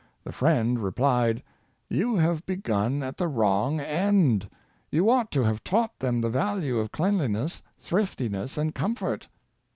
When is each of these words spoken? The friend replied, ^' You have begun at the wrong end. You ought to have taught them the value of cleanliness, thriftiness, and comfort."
The 0.23 0.31
friend 0.31 0.79
replied, 0.81 1.37
^' 1.37 1.41
You 1.87 2.15
have 2.15 2.43
begun 2.47 3.03
at 3.03 3.17
the 3.17 3.27
wrong 3.27 3.79
end. 3.79 4.49
You 4.89 5.11
ought 5.11 5.29
to 5.33 5.43
have 5.43 5.63
taught 5.63 5.99
them 5.99 6.21
the 6.21 6.29
value 6.31 6.79
of 6.79 6.91
cleanliness, 6.91 7.61
thriftiness, 7.79 8.57
and 8.57 8.73
comfort." 8.73 9.27